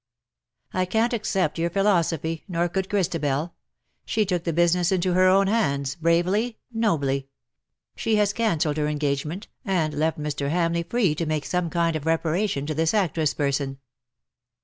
[0.73, 3.53] ''''"I can't accept your philosophy, nor could Christabel.
[4.03, 7.27] She took the business into her own handsj bravely, nobly.
[7.95, 10.49] She has cancelled her engagement, and left Mr.
[10.49, 13.77] Hamleigh free to make some kind of reparation to this actress person.